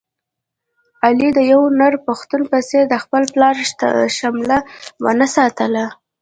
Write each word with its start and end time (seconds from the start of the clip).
علي 1.05 1.29
د 1.37 1.39
یو 1.51 1.61
نر 1.79 1.93
پښتون 2.07 2.41
په 2.51 2.59
څېر 2.69 2.83
د 2.89 2.95
خپل 3.03 3.23
پلار 3.33 3.55
شمله 4.19 4.57
و 5.03 5.05
نه 5.19 5.27
ساتله. 5.35 5.85